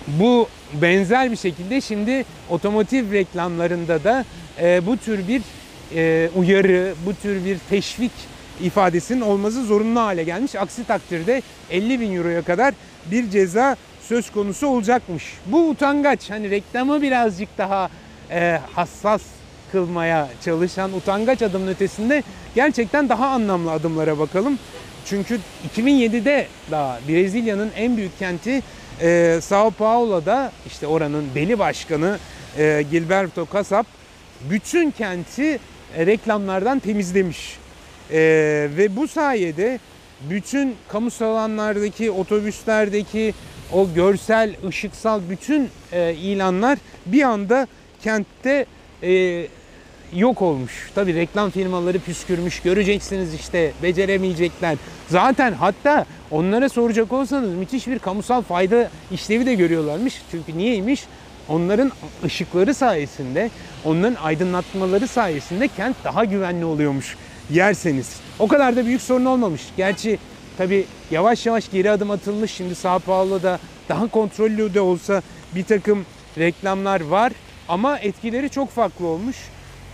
Bu 0.07 0.47
benzer 0.73 1.31
bir 1.31 1.37
şekilde 1.37 1.81
şimdi 1.81 2.25
otomotiv 2.49 3.11
reklamlarında 3.11 4.03
da 4.03 4.25
e, 4.61 4.85
bu 4.85 4.97
tür 4.97 5.27
bir 5.27 5.41
e, 5.95 6.29
uyarı, 6.35 6.93
bu 7.05 7.13
tür 7.13 7.45
bir 7.45 7.57
teşvik 7.69 8.11
ifadesinin 8.61 9.21
olması 9.21 9.65
zorunlu 9.65 9.99
hale 9.99 10.23
gelmiş. 10.23 10.55
Aksi 10.55 10.83
takdirde 10.87 11.41
50 11.69 11.99
bin 11.99 12.15
euroya 12.15 12.41
kadar 12.41 12.73
bir 13.11 13.29
ceza 13.29 13.75
söz 14.09 14.31
konusu 14.31 14.67
olacakmış. 14.67 15.23
Bu 15.45 15.69
utangaç. 15.69 16.29
Hani 16.29 16.49
reklamı 16.49 17.01
birazcık 17.01 17.57
daha 17.57 17.89
e, 18.31 18.59
hassas 18.75 19.21
kılmaya 19.71 20.27
çalışan 20.45 20.93
utangaç 20.93 21.41
adımın 21.41 21.67
ötesinde 21.67 22.23
gerçekten 22.55 23.09
daha 23.09 23.27
anlamlı 23.27 23.71
adımlara 23.71 24.19
bakalım. 24.19 24.59
Çünkü 25.05 25.39
2007'de 25.75 26.47
daha 26.71 26.99
Brezilya'nın 27.07 27.71
en 27.75 27.97
büyük 27.97 28.19
kenti 28.19 28.61
e, 29.01 29.39
Sao 29.41 29.71
Paulo'da 29.71 30.51
işte 30.67 30.87
oranın 30.87 31.25
deli 31.35 31.59
başkanı 31.59 32.17
e, 32.57 32.85
Gilberto 32.91 33.47
Casap 33.53 33.85
bütün 34.49 34.91
kenti 34.91 35.59
e, 35.97 36.05
reklamlardan 36.05 36.79
temizlemiş. 36.79 37.57
E, 38.11 38.19
ve 38.77 38.95
bu 38.95 39.07
sayede 39.07 39.79
bütün 40.29 40.75
kamusal 40.87 41.25
alanlardaki, 41.25 42.11
otobüslerdeki 42.11 43.33
o 43.73 43.93
görsel, 43.95 44.55
ışıksal 44.67 45.21
bütün 45.29 45.69
e, 45.91 46.13
ilanlar 46.13 46.77
bir 47.05 47.23
anda 47.23 47.67
kentte 48.03 48.65
e, 49.03 49.45
yok 50.13 50.41
olmuş. 50.41 50.91
Tabii 50.95 51.15
reklam 51.15 51.49
firmaları 51.49 51.99
püskürmüş. 51.99 52.59
Göreceksiniz 52.59 53.33
işte 53.33 53.71
beceremeyecekler. 53.83 54.77
Zaten 55.07 55.53
hatta 55.53 56.05
onlara 56.31 56.69
soracak 56.69 57.13
olsanız 57.13 57.53
müthiş 57.53 57.87
bir 57.87 57.99
kamusal 57.99 58.41
fayda 58.41 58.89
işlevi 59.11 59.45
de 59.45 59.55
görüyorlarmış. 59.55 60.21
Çünkü 60.31 60.57
niyeymiş? 60.57 61.03
Onların 61.49 61.91
ışıkları 62.23 62.73
sayesinde, 62.73 63.49
onların 63.85 64.15
aydınlatmaları 64.15 65.07
sayesinde 65.07 65.67
kent 65.67 65.95
daha 66.03 66.25
güvenli 66.25 66.65
oluyormuş 66.65 67.17
yerseniz. 67.49 68.15
O 68.39 68.47
kadar 68.47 68.75
da 68.75 68.85
büyük 68.85 69.01
sorun 69.01 69.25
olmamış. 69.25 69.61
Gerçi 69.77 70.19
tabii 70.59 70.85
yavaş 71.11 71.45
yavaş 71.45 71.71
geri 71.71 71.91
adım 71.91 72.11
atılmış. 72.11 72.51
Şimdi 72.51 72.75
Sao 72.75 72.99
Paulo'da 72.99 73.59
daha 73.89 74.07
kontrollü 74.07 74.73
de 74.73 74.81
olsa 74.81 75.21
bir 75.55 75.63
takım 75.63 76.05
reklamlar 76.37 77.01
var. 77.01 77.31
Ama 77.67 77.99
etkileri 77.99 78.49
çok 78.49 78.69
farklı 78.69 79.07
olmuş. 79.07 79.37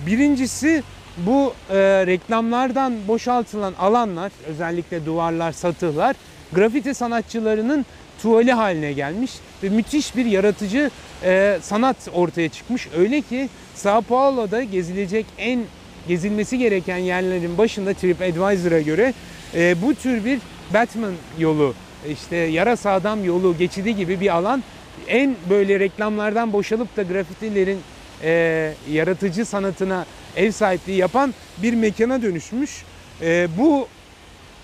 Birincisi 0.05 0.83
bu 1.17 1.53
e, 1.69 1.75
reklamlardan 2.07 3.07
boşaltılan 3.07 3.73
alanlar, 3.79 4.31
özellikle 4.47 5.05
duvarlar, 5.05 5.51
satıhlar, 5.51 6.15
grafiti 6.53 6.93
sanatçılarının 6.93 7.85
tuvali 8.21 8.53
haline 8.53 8.93
gelmiş 8.93 9.31
ve 9.63 9.69
müthiş 9.69 10.15
bir 10.15 10.25
yaratıcı 10.25 10.91
e, 11.23 11.59
sanat 11.61 11.97
ortaya 12.13 12.49
çıkmış. 12.49 12.87
Öyle 12.97 13.21
ki 13.21 13.49
Sao 13.75 14.01
Paulo'da 14.01 14.63
gezilecek 14.63 15.25
en 15.37 15.63
gezilmesi 16.07 16.57
gereken 16.57 16.97
yerlerin 16.97 17.57
başında 17.57 17.93
TripAdvisor'a 17.93 18.81
göre 18.81 19.13
e, 19.55 19.81
bu 19.81 19.95
tür 19.95 20.25
bir 20.25 20.39
Batman 20.73 21.13
yolu, 21.39 21.73
işte 22.09 22.35
yarasa 22.35 22.91
adam 22.91 23.25
yolu, 23.25 23.57
geçidi 23.57 23.95
gibi 23.95 24.19
bir 24.19 24.35
alan 24.35 24.63
en 25.07 25.35
böyle 25.49 25.79
reklamlardan 25.79 26.53
boşalıp 26.53 26.97
da 26.97 27.03
grafitilerin 27.03 27.79
e, 28.23 28.73
yaratıcı 28.91 29.45
sanatına 29.45 30.05
ev 30.35 30.51
sahipliği 30.51 30.97
yapan 30.97 31.33
bir 31.57 31.73
mekana 31.73 32.21
dönüşmüş. 32.21 32.83
E, 33.21 33.47
bu 33.57 33.87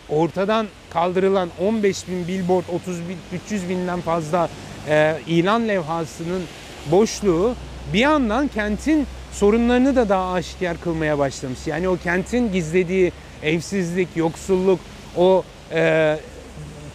ortadan 0.10 0.67
kaldırılan 0.89 1.50
15 1.60 2.08
bin 2.08 2.27
billboard, 2.27 2.63
30 2.74 3.00
bin, 3.00 3.17
300 3.46 3.70
binden 3.70 4.01
fazla 4.01 4.50
e, 4.89 5.17
ilan 5.27 5.67
levhasının 5.67 6.41
boşluğu 6.91 7.55
bir 7.93 8.00
yandan 8.00 8.48
kentin 8.48 9.08
sorunlarını 9.31 9.96
da 9.96 10.10
daha 10.10 10.34
aşikar 10.34 10.81
kılmaya 10.81 11.20
başlamış. 11.20 11.60
Yani 11.67 11.89
o 11.89 11.98
kentin 11.98 12.51
gizlediği 12.51 13.12
evsizlik, 13.43 14.08
yoksulluk, 14.15 14.79
o 15.17 15.43
e, 15.74 16.18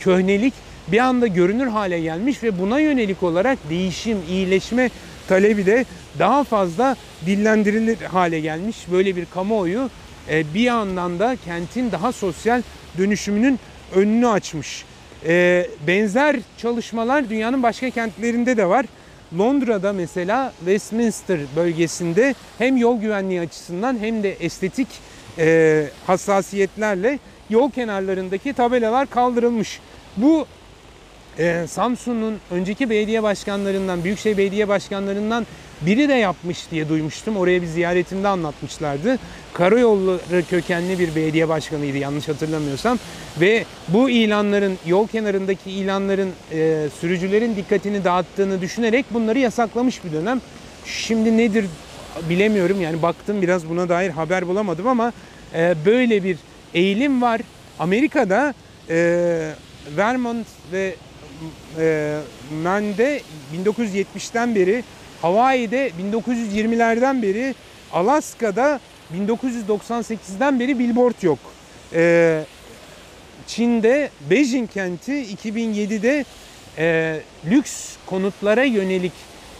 köhnelik 0.01 0.55
bir 0.89 0.99
anda 0.99 1.27
görünür 1.27 1.67
hale 1.67 2.01
gelmiş 2.01 2.43
ve 2.43 2.59
buna 2.59 2.81
yönelik 2.81 3.23
olarak 3.23 3.59
değişim, 3.71 4.19
iyileşme 4.29 4.91
talebi 5.29 5.67
de 5.67 5.85
daha 6.19 6.45
fazla 6.45 6.97
dillendirilir 7.27 8.01
hale 8.01 8.41
gelmiş. 8.41 8.77
Böyle 8.93 9.17
bir 9.17 9.27
kamuoyu 9.35 9.91
e, 10.31 10.55
bir 10.55 10.61
yandan 10.61 11.19
da 11.19 11.37
kentin 11.45 11.93
daha 11.93 12.13
sosyal 12.13 12.63
dönüşümünün 12.99 13.59
önünü 13.95 14.29
açmış. 14.29 14.85
E, 15.27 15.67
benzer 15.87 16.37
çalışmalar 16.59 17.31
dünyanın 17.31 17.63
başka 17.63 17.91
kentlerinde 17.91 18.57
de 18.57 18.69
var. 18.69 18.87
Londra'da 19.39 19.93
mesela 19.93 20.53
Westminster 20.59 21.39
bölgesinde 21.57 22.35
hem 22.59 22.77
yol 22.77 23.01
güvenliği 23.01 23.41
açısından 23.41 23.99
hem 24.01 24.23
de 24.23 24.33
estetik 24.33 24.89
e, 25.39 25.87
hassasiyetlerle 26.07 27.19
yol 27.51 27.71
kenarlarındaki 27.71 28.53
tabelalar 28.53 29.11
kaldırılmış. 29.11 29.81
Bu 30.17 30.47
e, 31.39 31.65
Samsun'un 31.69 32.39
önceki 32.51 32.91
belediye 32.91 33.23
başkanlarından, 33.23 34.05
Büyükşehir 34.05 34.37
Belediye 34.37 34.69
Başkanlarından 34.69 35.47
biri 35.81 36.09
de 36.09 36.15
yapmış 36.15 36.71
diye 36.71 36.89
duymuştum. 36.89 37.37
Oraya 37.37 37.63
bir 37.63 37.67
ziyaretimde 37.67 38.29
anlatmışlardı. 38.29 39.19
Karayolları 39.53 40.45
kökenli 40.51 40.99
bir 40.99 41.15
belediye 41.15 41.49
başkanıydı 41.49 41.99
yanlış 41.99 42.29
hatırlamıyorsam. 42.29 42.99
Ve 43.41 43.65
bu 43.89 44.11
ilanların, 44.11 44.79
yol 44.87 45.09
kenarındaki 45.09 45.71
ilanların 45.71 46.31
e, 46.53 46.87
sürücülerin 47.01 47.57
dikkatini 47.57 48.05
dağıttığını 48.05 48.61
düşünerek 48.61 49.07
bunları 49.11 49.39
yasaklamış 49.39 50.05
bir 50.05 50.13
dönem. 50.13 50.41
Şimdi 50.85 51.37
nedir 51.37 51.65
bilemiyorum 52.29 52.81
yani 52.81 53.03
baktım 53.03 53.43
biraz 53.43 53.69
buna 53.69 53.89
dair 53.89 54.11
haber 54.11 54.49
bulamadım 54.49 54.87
ama 54.87 55.13
e, 55.55 55.75
böyle 55.87 56.25
bir 56.25 56.37
eğilim 56.75 57.23
var. 57.23 57.41
Amerika'da 57.79 58.55
e, 58.91 58.97
Vermont 59.97 60.47
ve 60.73 60.95
e, 61.79 62.19
Maine 62.63 63.21
1970'ten 63.65 64.55
beri, 64.55 64.85
Hawaii'de 65.23 65.91
1920'lerden 66.13 67.23
beri, 67.23 67.55
Alaska'da 67.93 68.81
1998'den 69.15 70.61
beri 70.61 70.79
billboard 70.79 71.23
yok. 71.23 71.39
E, 71.93 72.45
Çin'de 73.47 74.11
Beijing 74.31 74.71
kenti 74.71 75.13
2007'de 75.13 76.25
e, 76.79 77.21
lüks 77.51 77.97
konutlara 78.07 78.65
yönelik 78.65 79.13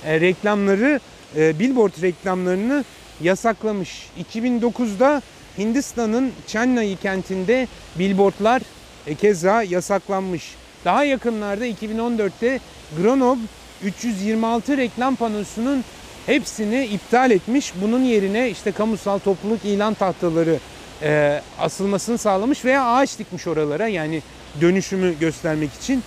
e, 0.05 0.21
reklamları, 0.21 1.01
e, 1.37 1.59
billboard 1.59 2.03
reklamlarını 2.03 2.85
yasaklamış. 3.23 4.07
2009'da 4.35 5.23
Hindistan'ın 5.59 6.33
Chennai 6.47 6.97
kentinde 6.97 7.69
billboardlar 7.99 8.63
e, 9.07 9.15
keza 9.15 9.63
yasaklanmış. 9.63 10.55
Daha 10.85 11.05
yakınlarda 11.05 11.67
2014'te 11.67 12.61
Grenoble 13.03 13.41
326 13.85 14.77
reklam 14.77 15.17
panosunun 15.17 15.85
hepsini 16.27 16.85
iptal 16.85 17.31
etmiş. 17.31 17.73
Bunun 17.83 18.05
yerine 18.05 18.51
işte 18.51 18.73
kamusal 18.73 19.19
topluluk 19.19 19.65
ilan 19.65 19.95
tahtaları 19.95 20.59
e, 21.03 21.41
asılmasını 21.59 22.19
sağlamış 22.19 22.65
veya 22.65 22.85
ağaç 22.85 23.19
dikmiş 23.19 23.47
oralara 23.47 23.89
yani 23.89 24.23
dönüşümü 24.61 25.19
göstermek 25.19 25.71
için. 25.75 26.03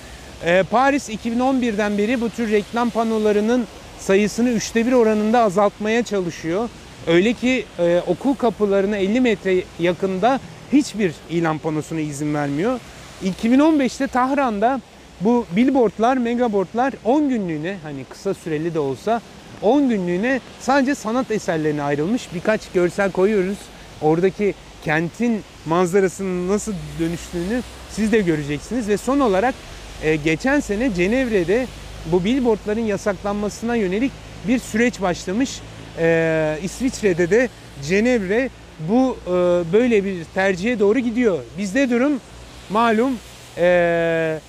E, 0.45 0.63
Paris 0.71 1.09
2011'den 1.09 1.97
beri 1.97 2.21
bu 2.21 2.29
tür 2.29 2.51
reklam 2.51 2.89
panolarının 2.89 3.67
sayısını 3.99 4.49
üçte 4.49 4.85
bir 4.85 4.91
oranında 4.91 5.39
azaltmaya 5.39 6.03
çalışıyor. 6.03 6.69
Öyle 7.07 7.33
ki 7.33 7.65
e, 7.79 8.01
okul 8.07 8.35
kapılarına 8.35 8.97
50 8.97 9.21
metre 9.21 9.63
yakında 9.79 10.39
hiçbir 10.73 11.13
ilan 11.29 11.57
panosuna 11.57 11.99
izin 11.99 12.33
vermiyor. 12.33 12.79
2015'te 13.23 14.07
Tahran'da 14.07 14.81
bu 15.21 15.45
billboardlar, 15.55 16.17
megaboardlar 16.17 16.93
10 17.05 17.29
günlüğüne 17.29 17.77
hani 17.83 18.03
kısa 18.03 18.33
süreli 18.33 18.73
de 18.73 18.79
olsa 18.79 19.21
10 19.61 19.89
günlüğüne 19.89 20.39
sadece 20.59 20.95
sanat 20.95 21.31
eserlerine 21.31 21.81
ayrılmış. 21.81 22.27
Birkaç 22.33 22.61
görsel 22.73 23.11
koyuyoruz. 23.11 23.57
Oradaki 24.01 24.53
kentin 24.85 25.43
manzarasının 25.65 26.47
nasıl 26.47 26.73
dönüştüğünü 26.99 27.61
siz 27.91 28.11
de 28.11 28.19
göreceksiniz. 28.21 28.87
Ve 28.87 28.97
son 28.97 29.19
olarak 29.19 29.55
e, 30.03 30.15
geçen 30.15 30.59
sene 30.59 30.93
Cenevre'de 30.93 31.67
bu 32.11 32.23
billboardların 32.23 32.85
yasaklanmasına 32.85 33.75
yönelik 33.75 34.11
bir 34.47 34.59
süreç 34.59 35.01
başlamış. 35.01 35.59
E, 35.97 36.57
İsviçre'de 36.63 37.29
de 37.29 37.49
Cenevre 37.87 38.49
bu 38.79 39.17
e, 39.27 39.31
böyle 39.73 40.05
bir 40.05 40.23
tercihe 40.23 40.79
doğru 40.79 40.99
gidiyor. 40.99 41.39
Bizde 41.57 41.89
durum 41.89 42.21
malum 42.69 43.13
e, 43.57 44.39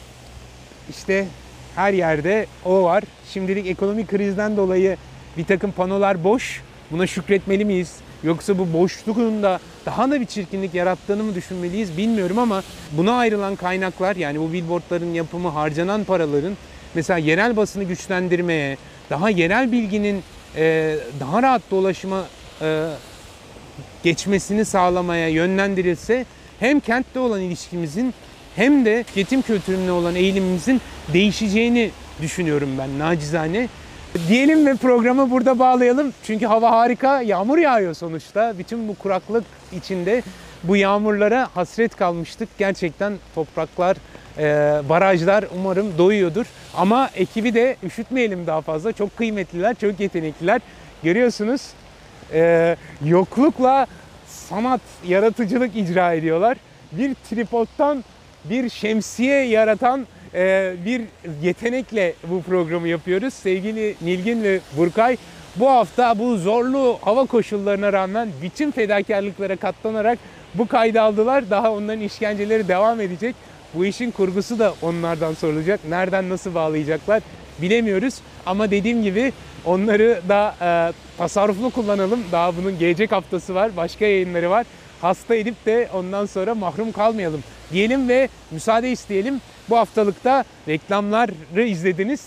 işte 0.91 1.27
her 1.75 1.93
yerde 1.93 2.47
o 2.65 2.83
var. 2.83 3.05
Şimdilik 3.33 3.67
ekonomik 3.67 4.09
krizden 4.09 4.57
dolayı 4.57 4.97
bir 5.37 5.45
takım 5.45 5.73
panolar 5.73 6.25
boş. 6.25 6.63
Buna 6.91 7.07
şükretmeli 7.07 7.65
miyiz? 7.65 7.97
Yoksa 8.23 8.59
bu 8.59 8.73
boşluğun 8.73 9.43
da 9.43 9.61
daha 9.87 10.11
da 10.11 10.21
bir 10.21 10.27
çirkinlik 10.27 10.75
yarattığını 10.75 11.23
mı 11.23 11.35
düşünmeliyiz 11.35 11.97
bilmiyorum 11.97 12.39
ama 12.39 12.63
buna 12.93 13.13
ayrılan 13.13 13.57
kaynaklar 13.57 14.17
yani 14.17 14.41
bu 14.41 14.53
billboardların 14.53 15.15
yapımı 15.15 15.49
harcanan 15.49 16.05
paraların 16.05 16.57
mesela 16.95 17.19
yerel 17.19 17.57
basını 17.57 17.85
güçlendirmeye, 17.85 18.77
daha 19.11 19.31
yerel 19.31 19.73
bilginin 19.73 20.23
e, 20.57 20.97
daha 21.21 21.43
rahat 21.43 21.63
dolaşıma 21.71 22.25
e, 22.63 22.87
geçmesini 24.03 24.65
sağlamaya 24.65 25.29
yönlendirilse 25.29 26.27
hem 26.61 26.81
kentte 26.81 27.21
olan 27.21 27.41
ilişkimizin 27.41 28.15
hem 28.57 28.85
de 28.85 29.03
tüketim 29.03 29.43
kültürüne 29.43 29.93
olan 29.93 30.15
eğilimimizin 30.15 30.81
değişeceğini 31.13 31.91
düşünüyorum 32.23 32.69
ben 32.79 32.99
nacizane. 32.99 33.69
Diyelim 34.29 34.67
ve 34.67 34.75
programı 34.75 35.31
burada 35.31 35.59
bağlayalım. 35.59 36.13
Çünkü 36.25 36.47
hava 36.47 36.71
harika, 36.71 37.23
yağmur 37.23 37.59
yağıyor 37.59 37.95
sonuçta. 37.95 38.59
Bütün 38.59 38.89
bu 38.89 38.95
kuraklık 38.95 39.45
içinde 39.73 40.23
bu 40.65 40.77
yağmurlara 40.77 41.49
hasret 41.55 41.97
kalmıştık. 41.97 42.49
Gerçekten 42.59 43.13
topraklar, 43.35 43.97
barajlar 44.89 45.45
umarım 45.57 45.99
doyuyordur. 45.99 46.47
Ama 46.77 47.11
ekibi 47.15 47.55
de 47.55 47.77
üşütmeyelim 47.83 48.47
daha 48.47 48.61
fazla. 48.61 48.93
Çok 48.93 49.17
kıymetliler, 49.17 49.75
çok 49.75 50.01
yetenekliler. 50.01 50.61
Görüyorsunuz 51.03 51.63
e, 52.33 52.77
yoklukla 53.05 53.87
sanat, 54.27 54.81
yaratıcılık 55.07 55.77
icra 55.77 56.13
ediyorlar. 56.13 56.57
Bir 56.93 57.15
tripodtan 57.15 58.05
bir 58.45 58.71
şemsiye 58.71 59.43
yaratan 59.43 60.07
e, 60.35 60.75
bir 60.87 61.03
yetenekle 61.43 62.15
bu 62.25 62.43
programı 62.43 62.89
yapıyoruz. 62.89 63.35
Sevgili 63.35 63.95
Nilgün 64.03 64.43
ve 64.43 64.61
Burkay 64.77 65.17
bu 65.57 65.71
hafta 65.71 66.19
bu 66.19 66.37
zorlu 66.37 66.99
hava 67.01 67.27
koşullarına 67.27 67.93
rağmen 67.93 68.29
bütün 68.43 68.71
fedakarlıklara 68.71 69.57
katlanarak 69.57 70.19
bu 70.55 70.69
kaydı 70.69 71.01
aldılar. 71.01 71.51
Daha 71.51 71.73
onların 71.73 72.01
işkenceleri 72.01 72.69
devam 72.69 73.01
edecek. 73.01 73.37
Bu 73.75 73.85
işin 73.85 74.11
kurgusu 74.11 74.59
da 74.59 74.75
onlardan 74.83 75.35
sorulacak. 75.35 75.81
Nereden 75.89 76.29
nasıl 76.29 76.55
bağlayacaklar 76.55 77.23
bilemiyoruz. 77.63 78.15
Ama 78.47 78.71
dediğim 78.71 79.03
gibi 79.03 79.33
onları 79.65 80.21
da 80.29 80.55
e, 80.61 80.93
tasarruflu 81.19 81.71
kullanalım. 81.71 82.21
Daha 82.33 82.57
bunun 82.57 82.79
gelecek 82.79 83.13
haftası 83.13 83.55
var. 83.55 83.77
Başka 83.77 84.05
yayınları 84.05 84.51
var. 84.51 84.67
Hasta 85.01 85.35
edip 85.35 85.67
de 85.67 85.89
ondan 85.95 86.27
sonra 86.27 86.55
mahrum 86.55 86.93
kalmayalım 86.93 87.45
diyelim 87.73 88.09
ve 88.09 88.29
müsaade 88.51 88.91
isteyelim. 88.93 89.41
Bu 89.71 89.77
haftalıkta 89.77 90.45
reklamları 90.69 91.63
izlediniz. 91.63 92.21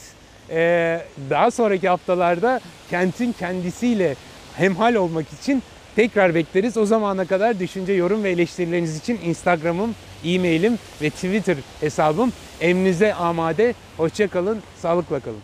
Ee, 0.50 1.02
daha 1.30 1.52
sonraki 1.52 1.90
haftalarda 1.90 2.60
kentin 2.90 3.32
kendisiyle 3.32 4.16
hemhal 4.56 4.96
olmak 4.96 5.26
için 5.42 5.64
tekrar 5.96 6.36
bekleriz. 6.36 6.78
O 6.78 6.86
zamana 6.86 7.26
kadar 7.26 7.60
düşünce, 7.60 7.94
yorum 7.94 8.24
ve 8.24 8.32
eleştirileriniz 8.32 8.98
için 8.98 9.20
Instagram'ım, 9.26 9.96
e-mailim 10.26 10.80
ve 11.02 11.10
Twitter 11.10 11.58
hesabım 11.80 12.34
emrinize 12.62 13.14
amade. 13.14 13.74
Hoşçakalın, 13.98 14.62
sağlıkla 14.82 15.20
kalın. 15.20 15.42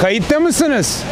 Kayıtta 0.00 0.40
mısınız? 0.40 1.04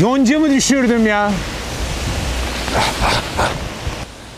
Yonca 0.00 0.38
mı 0.38 0.50
düşürdüm 0.50 1.06
ya? 1.06 1.32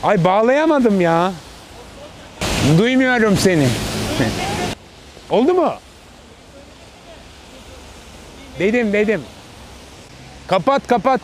Ay 0.02 0.24
bağlayamadım 0.24 1.00
ya. 1.00 1.32
Duymuyorum 2.78 3.36
seni. 3.36 3.68
Oldu 5.30 5.54
mu? 5.54 5.74
Dedim 8.58 8.92
dedim. 8.92 9.22
Kapat 10.46 10.86
kapat. 10.86 11.20